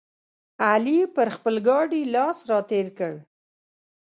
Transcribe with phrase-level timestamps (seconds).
[0.67, 3.13] علي پر خپل ګاډي لاس راتېر کړ.